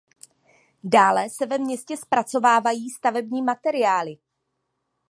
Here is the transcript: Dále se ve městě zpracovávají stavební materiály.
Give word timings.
Dále 0.83 1.29
se 1.29 1.45
ve 1.45 1.57
městě 1.57 1.97
zpracovávají 1.97 2.89
stavební 2.89 3.41
materiály. 3.41 4.17